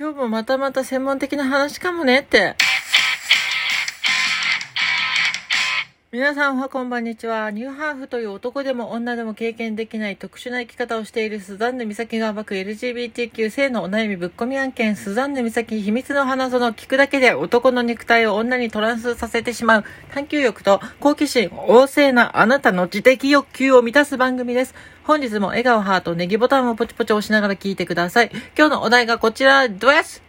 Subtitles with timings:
[0.00, 2.56] 今日もまたまた専門的な話かもねって。
[6.12, 7.52] 皆さんはこんばんにちは。
[7.52, 24.74] ニューハーフという男でも女でも経験できない特殊な生き方をしているスザンヌ美咲が暴く LGBTQ 性のお悩みぶっ込み案件、スザンヌ美咲秘密の花園聞くだけで男の肉体を女にトランスさせてしまう探求欲と好奇心旺盛なあなたの自的欲求を満たす番組です。
[25.04, 28.32] 本日も笑顔ハートネギボタンをポチポチ押しながら聞いてください。
[28.58, 30.24] 今日のお題がこちらです。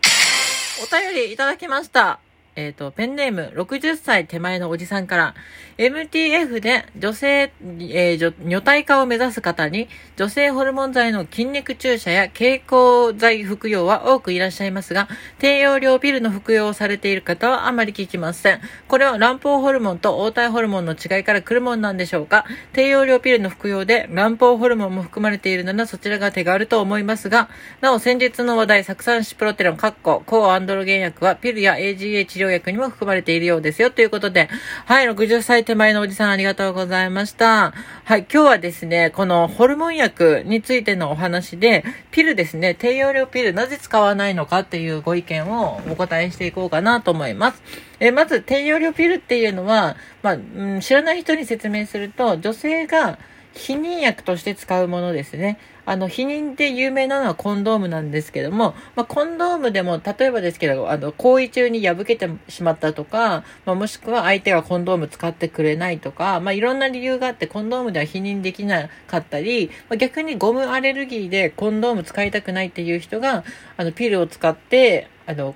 [0.84, 2.20] お便りいただきました。
[2.58, 5.36] えっ、と、ペンネーム60歳手前のおじさんから、
[5.78, 9.88] MTF で女性、えー女女体化を目指す方に、
[10.18, 15.08] 女性ホルモン剤の筋肉注射や経口剤服用は多くいらっしゃいますが、
[15.40, 18.60] 低用量ピルの服用をされている方はあまり聞きません。
[18.90, 22.46] これは卵胞ホルモンと黄体ホルモンの違いから来るものなんでしょうか？
[22.74, 27.48] 低用量ピルの服用で卵胞ホルモンも含まれているならそちらが手軽と思いますが、
[27.80, 33.92] なお先日の話題、酢酸シプロテロン、カッコ、抗アンドロゲン薬はピルや AGA 治療療薬にも含まれているようですよ。
[33.92, 34.50] ということで、
[34.86, 37.74] はい、60歳手前のおじさんありがとうございました。
[38.04, 47.62] はい、今日はですね、このホルモン薬についてのお話で、ピルですね、低用量ピルなぜ使わないのかっていうご意見をお答えしていこうかなと思います。
[48.00, 50.38] えまず、低用量ピルっていうのは、まあ、う
[50.78, 53.20] ん知らない人に説明すると、女性が
[53.54, 55.60] 避妊薬として使うものですね。
[55.86, 73.44] あの、避妊で有名なのはコンドームなんですけども、まあ、コンドームでも、例えばですけど、あの、行為中に破けてしまったとか、まあ、もしくは相手がコンドーム使ってくれないとか、まあ、いろんな理由があって、コンドームでは避妊できなかったり、まあ、逆にゴムアレルギーでコンドーム使いたくないっていう人が、
[73.78, 75.56] あの、ピルを使って、あの、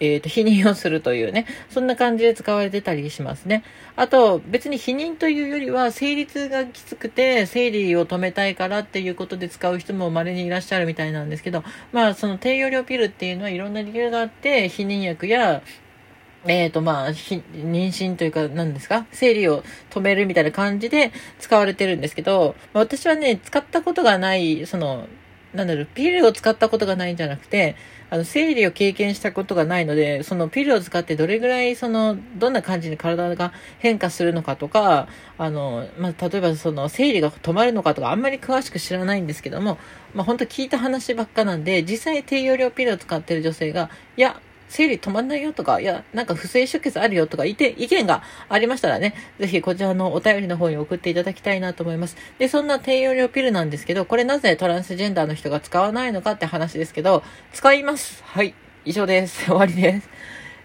[0.00, 3.62] えっ、と、避妊をするというね、そんな感じで使われてたりしますね。
[3.96, 11.62] あと、別に避妊というよりは、生理痛がきつくて、生理を止めたいからっていうことで使う人も稀にいらっしゃるみたいなんですけど、
[11.92, 15.62] まあ、その低用量ピルっていうのはいろんな理由があって、避妊薬や、
[16.46, 17.42] えっ、と、まあ、妊
[17.88, 19.06] 娠というか、何ですか？
[19.12, 25.06] 生理を止めるみたいな感じで使われてるんですけど、私はね、使ったことがない、その、
[25.54, 27.74] なんだろう、ピルを使ったことがないんじゃなくて、
[28.08, 35.08] あの、生理を経験したことがないので、そのピルを使ってどれぐらい、その、どんな感じに体が変化するのかとか、
[35.38, 39.78] あの、まあ、例えばその、生理が止まるのかとか、あんまり詳しく知らないんですけども、
[40.14, 52.16] まあ、本当聞いた話ばっかなんで、実際低用量ピルを使ってる女性が、いや、生理止まんないよとか、いや、なんか不正出血あるよとか、いて、意見がありましたらね、ぜひこちらのお便りの方に送っていただきたいなと思います。
[52.38, 58.22] で、そんな低用量ピルなんですけど、これなぜトランスジェンダーの人が使わないのかって話ですけど、使います。
[58.24, 58.54] はい。
[58.84, 59.44] 以上です。
[59.44, 60.19] 終わりです。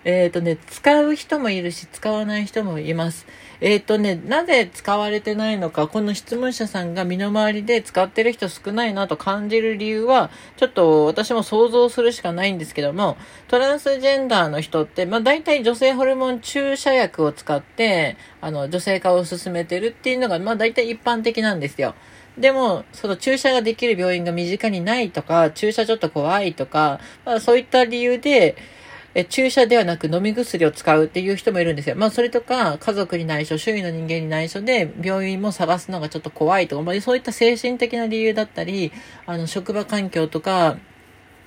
[0.05, 3.25] えっ、とね、使う人もいるし、使わない人もいます。
[3.59, 13.17] えっ、とね、なぜ使われてないのか、この質問者さんが身の回りで使ってる人少ないなと感じる理由は、ちょっと私も想像するしかないんですけども、
[13.47, 21.95] トランスジェンダーの人って、まあ大体女性ホルモン注射薬を使って、あの、女性化を進めてるっていうのが、まあ大体一般的なんですよ。
[22.38, 28.55] でも、その注射ができる病院が身近にないとか、注射ちょっと怖いとか、まあそういった理由で、
[29.15, 31.95] え注射ではなく飲み薬を使うっていう人もいるんですよ。
[31.95, 38.91] まあそれとか家族に内緒、周囲の人間に内緒で病院も探すのがちょっと怖いとか、まあそういった精神的な理由だったり、
[39.25, 40.77] あの職場環境とか、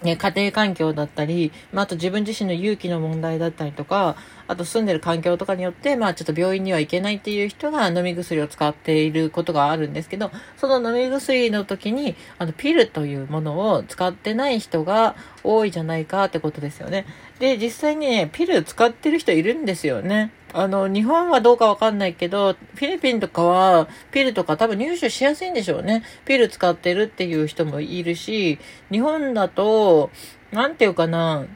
[0.04, 4.16] 家庭環境だったり、まあ、あと自分自身の勇気の問題だったりとか、
[4.46, 17.04] あと住んでる環境とかによって、まあちょっと病院には行けないっていう人が飲み薬を使っていることがあるんですけど、その飲み薬の時に、あのピルというものを使ってない人が多いじゃないかってことですよね。
[17.40, 20.32] で、実際にね、ピル使ってる人いるんですよね。
[20.52, 26.02] あの、日本はどうかわかんないけど、フィリピンとかはピルとか多分入手しやすいんでしょうね。
[26.24, 28.58] ピル使ってるっていう人もいるし、
[28.90, 30.10] 日本だと、
[30.50, 31.46] なんていうかな、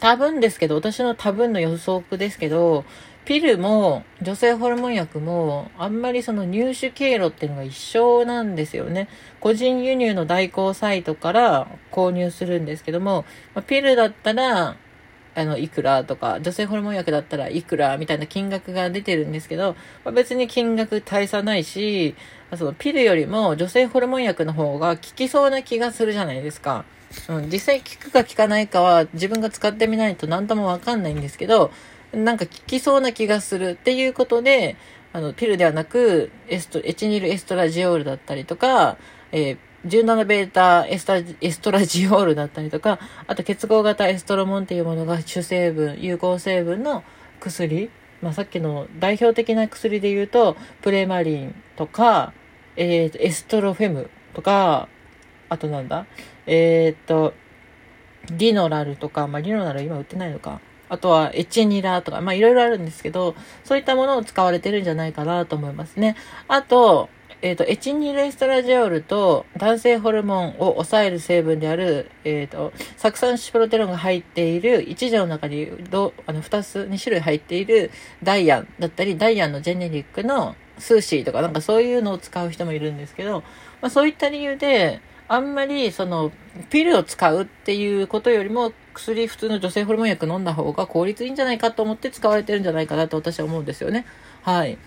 [0.00, 2.84] 多分ですけど、私の多分の予測ですけど、
[3.24, 9.08] ピルも女性ホルモン薬もあんまりその入手経路っていうのが一緒なんですよね。
[9.38, 13.24] 個人輸入の代行サイトから購入するんですけども、
[13.68, 14.76] ピルだったら、
[15.34, 22.14] あの、いくらとか、女性ホルモン薬だったらいくらみたいな金額が出てるんですけど、まあ、別に金額大差ないし、
[22.56, 26.84] そのピルよりも女性ホルモン薬の方が効きそうな気がするじゃないですか。
[27.28, 31.70] うん、実際効くか効かないかは自分が使ってみないと何ともわかんないんですけど、
[32.12, 34.76] なんか効きそうな気がするっていうことで、
[35.14, 38.96] あの、ピルではなく、エスト、エチニルエストラジオールだったりとか、
[39.30, 47.02] えー17ベータエスタエストラジオールだったりとか、あと結合型エストロモンっていうものが主成分、有効成分の
[47.40, 47.90] 薬、
[48.20, 52.32] まあ、さっきの代表的な薬で言うと、プレマリンとか、
[52.76, 54.88] えーと、エストロフェムとか、
[55.48, 56.06] あとなんだ？
[56.46, 57.34] えーっと、
[58.30, 60.60] リノラルとか、まあ、リノラル今売ってないのか。
[60.88, 66.16] あとはエチニラとか、まあいろいろあるんですけど、そういったものを使われてるんじゃないかなと思いますね。
[66.48, 67.08] あと、
[67.42, 77.90] えっ、ー、と、エチニルエストラジオールと男性ホルモンを抑える成分である、えっ、ー、と、酢酸シプロテロンが入っている1錠の中にどあの2つ、2種類入っている
[78.22, 83.40] ダイアンだったり、ダイアンのジェネリックのスーシーとかなんかそういうのを使う人もいるんですけど、
[83.80, 86.30] まあそういった理由で、あんまりその
[86.70, 94.04] ピルを使うっていうことよりも薬普通の女性ホルモン薬飲んだ方が効率いいんじゃないかと思って使われてるんじゃないかなと私は思うんですよね。
[94.42, 94.78] はい。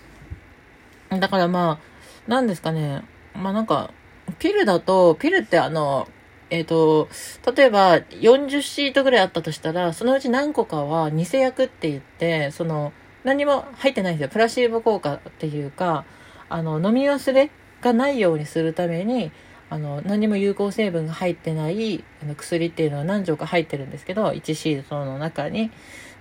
[1.10, 1.95] だからまあ、
[2.26, 3.02] 何ですかね。
[3.34, 3.90] まあなんか、
[4.38, 6.08] ピルだと、ピルってあの、
[6.50, 7.08] えっ、ー、と、
[7.54, 12.92] 例えば40シートぐらいあったとしたら、そのうち何個かは偽薬って言って、その、
[13.24, 14.28] 何も入ってないんですよ。
[14.30, 16.04] プラシーボ効果っていうか、
[16.48, 17.50] あの、飲み忘れ
[17.80, 19.32] がないようにするために、
[19.68, 25.70] あの、何も有効成分が入ってないあの薬っていうのは何錠か入ってるんですけど、1シートの中に。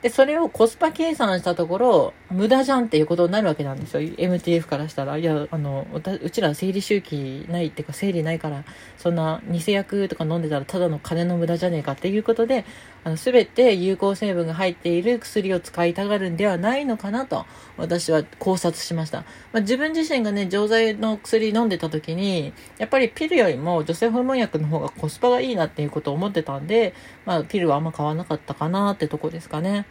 [0.05, 4.01] で、それをコスパ計算したところ、無駄じゃんっていうことになるわけなんですよ。
[4.01, 5.17] MTF からしたら。
[5.17, 8.65] いや、あの、うちら生理周期ないっていうか、生理ないから、
[8.99, 12.65] そんな偽薬とか飲んでたらただの金の無駄じゃねえかっていうことで、
[13.03, 19.21] あの、すべて有効成分が入っている薬を使いたがるんではないのかなと、私は考察しました。
[19.53, 26.93] まあ、自分自身がね、錠剤の薬飲んでた時に、やっぱりピルよりも女性ホルモン薬の方がコスパがいいなっていうことを思ってたんで、
[27.25, 29.87] まあ、ピルはあんま買わなかったかなってとこですかね。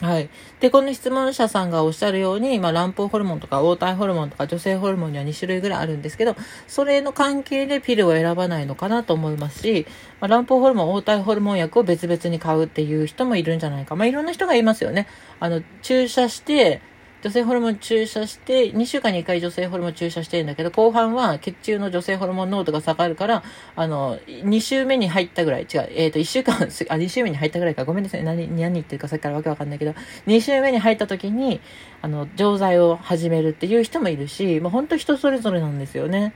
[0.00, 0.30] はい。
[0.60, 6.36] で、この質問者さんがおっしゃるように、まあ、卵胞ホルモンとか、黄体ホルモンとか、女性ホルモンには2種類ぐらいあるんですけど、
[6.68, 9.86] それの関係でピルを選ばないのかなと思いますし、
[10.20, 13.96] まあ、卵胞ホルモン、黄体ホルモン薬を別々に買うっていう人もいるんじゃないか。
[13.96, 15.08] まあ、いろんな人がいますよね。
[15.40, 16.80] あの、注射して、
[17.20, 23.42] 女性ホルモン注射して、2週間に1回女性ホルモン注射してるんだけど、後半は血中の女性ホルモン濃度が下がるから、
[23.74, 29.94] あの、2週目に入ったぐらい、違う、えっ、ー、と、1週間、 あ、2週目に入ったぐらいか、ごめんなさい、何、何言ってるかさっきからわけわかんないけど、
[30.28, 31.60] 2週目に入った時に、
[32.02, 36.32] あの、錠剤を始めるっていう人もいるし、まあ、本当人それぞれなんですよね。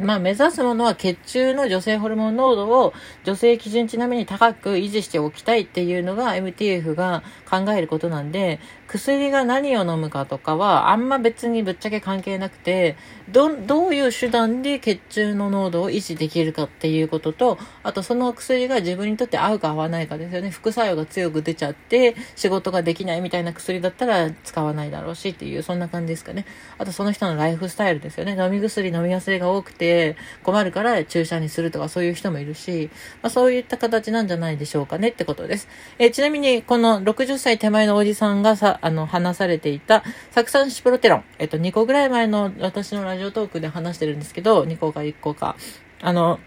[0.00, 2.92] まあ、目指すものは血中の女性ホルモン濃度を
[3.22, 8.58] 女性基準値並みに高く維持しておきたいっていうのが MTF が考えることなんで、
[8.94, 12.96] 薬が何を飲むかとかはあんま別にぶっちゃけ関係なくて、
[13.28, 20.50] ど、どういう手段で血中の濃度を維持できるかっていうことと、あとその薬が自分にとって合うか合わないかですよね。
[20.50, 26.46] 副作用が強く出ちゃって仕事ができないみたいな薬だったら使わないだろうしっていう、そんな感じですかね。
[26.78, 28.36] あとその人のライフスタイルですよね。
[28.40, 32.90] 飲み薬飲み忘れが多くて困るから注射にするとかそういう人もいるし、
[33.22, 35.68] まあそういった形なんじゃないでしょうかねってことです。
[35.98, 41.24] えー、ちなみにこの60歳手前のおじさんがさ、あの、話されていた、酢酸シプロテロン。
[41.38, 45.56] えっと、2個ぐらい前の私のラジオトークで話してるんですけど、2個か1個か。
[46.02, 46.38] あの、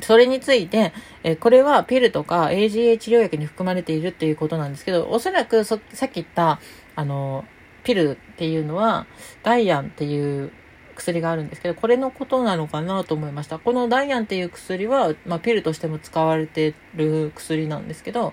[0.00, 0.94] それについて、
[1.24, 5.78] えこれはピルとか AGA 治療薬に含まれているっていうことなんですけど、おそらくさっ
[6.08, 6.58] き言った、
[6.96, 7.44] あの、
[7.84, 9.06] ピルっていうのは、
[9.42, 10.50] ダイアンっていう
[10.94, 13.58] 薬があるんですけど、これのことなのかなと思いました。
[13.58, 18.32] このダイアンっていう薬は、まあ、ピルとしても使われてる薬なんですけど、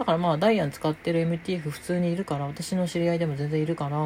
[0.00, 3.98] だからまあダイアン使ってる MTF 普通にいるから、私の知り合いでも全然いるから、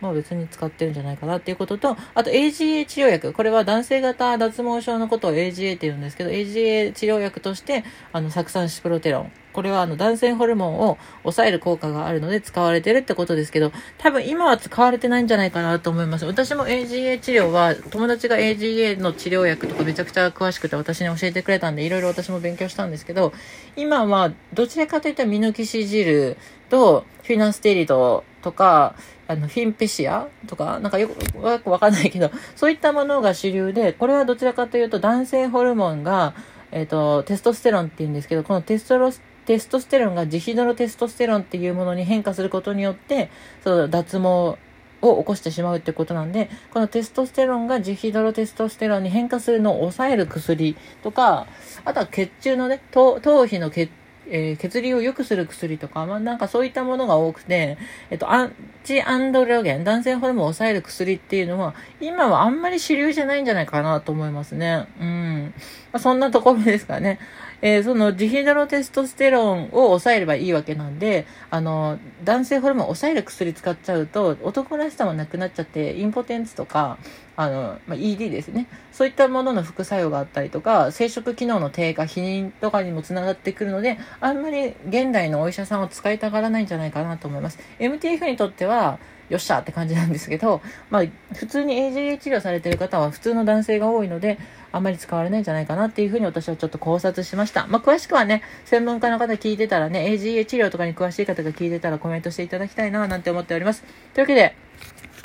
[0.00, 3.32] まあ別に使ってるんじゃないかなっていうことと、あと AGA 治療薬。
[3.32, 7.82] これは男性型脱毛症のことを AGA って言うんですけど、AGA 治療薬として、
[8.12, 9.32] あの、酢酸シプロテロン。
[9.54, 16.26] これはあの男性ホルモンを抑える効果があるので使われてるってことですけど、多分今は使われてないんじゃないかなと思います。
[16.26, 23.32] 私も AGA 治療は、友達が AGA の治療薬とかめちゃくちゃ詳しくて私に教えてくれたんで、いろいろ私も勉強したんですけど、
[23.76, 26.36] 今はどちらかといったらミノキシジル
[26.68, 28.96] とフィナステリドとか、
[29.28, 36.34] あの、フィンペシアとか、なんかよくわかんないけど、そういったものが主流で、これはどちらかというと男性ホルモンが、
[36.72, 43.30] えっ、ー、と、テストステロンって言うんですけど、このテストロステストステロンがジヒドロテストステロンっていうものに変化することによって、
[43.62, 44.58] その脱毛
[45.06, 51.46] を起こしてしまうってことなんで、このテストステロンがジヒドロテストステロンに変化するのを抑える薬とか、
[51.84, 53.90] あとは血中のね、頭皮の血
[54.26, 57.76] えー、血流を良くする薬とか、まあ、なんかそういったものが多くて、
[58.10, 64.86] えっと、アンチアンドロゲン、男性ホルモンを抑える薬っていうのは、今はあんまり主流じゃないんじゃないかなと思いますね。
[65.00, 65.54] うん。
[65.92, 67.18] まあ、そんなところですかね。
[67.66, 76.98] えー、そのジヒドロテストステロンを抑えればいいわけなんで、あの、男性ホルモンを抑える薬使っちゃうと、男らしさもなくなっちゃって、インポテンツとか、
[77.36, 78.66] あの、まあ、ED ですね。
[78.92, 87.58] そういったものの副作用があったりとか、生殖機能の低下、避妊とかにもつながってくるので、あんまり現代のお医者さんを使いたがらないんじゃないかなと思います。
[87.78, 88.98] MTF にとっては、
[89.30, 90.60] よっしゃって感じなんですけど、
[90.90, 94.38] まあ、普通に AGA 治療されてる方は普通の男性が多いので、
[94.70, 97.66] あんまり使われないんじゃないかなっていうふうに私はちょっと考察しました。
[97.68, 103.82] まあ、詳しくはね、専門家の方聞いてたらね、AGA 治療とかに詳しい方が聞いてたらコメントしていただきたいな、なんて思っております。
[104.12, 104.56] というわけで、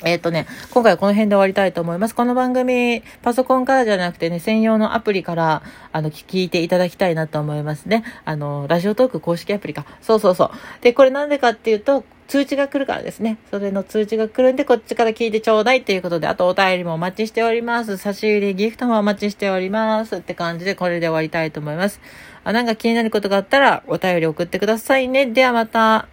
[0.02, 2.14] えっ、ー、とね、今回はこの辺で終わりたいと思います。
[2.14, 8.04] この番組、パソコンからじゃなくてね、専用のアプリから、あの、聞いていただきたいなと思いますね。
[8.24, 9.84] あの、ラジオトーク公式アプリか。
[10.00, 10.50] そうそうそう。
[10.82, 13.38] で、これなんでかっていうと、通知が来るからですね。
[13.50, 17.96] それの通知が来るんで、こっちから聞いてちょうだいっていうことで、あとお便りもお待ちしております。
[17.96, 20.16] 差し入れ、ギフトもお待ちしております。
[20.16, 22.00] って感じで、これで終わりたいと思います。
[22.44, 25.26] あ、なんか気になることがあったら、お便り送ってくださいね。
[25.26, 26.06] ではまた。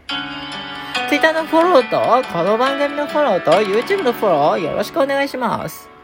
[1.07, 5.96] Twitter のフォローと、この番組のフォローと、YouTube のフォローよろしくお願いします。